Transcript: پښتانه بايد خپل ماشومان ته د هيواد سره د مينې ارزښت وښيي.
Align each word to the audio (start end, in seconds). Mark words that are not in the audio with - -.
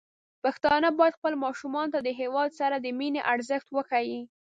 پښتانه 0.43 0.87
بايد 0.97 1.17
خپل 1.19 1.33
ماشومان 1.45 1.87
ته 1.93 1.99
د 2.01 2.07
هيواد 2.19 2.49
سره 2.59 2.75
د 2.79 2.87
مينې 2.99 3.21
ارزښت 3.33 3.67
وښيي. 3.71 4.21